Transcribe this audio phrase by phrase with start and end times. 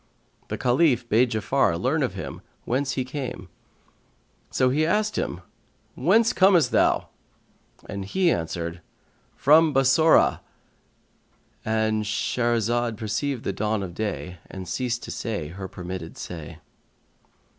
[0.47, 3.49] The Caliph bade Ja'afar learn of him whence he came;
[4.49, 5.41] so he asked him,
[5.93, 7.09] "Whence comest thou?"
[7.87, 8.81] and he answered,
[9.35, 16.57] "From Bassorah."—And Shahrazad perceived the dawn of day and ceased to say her permitted say.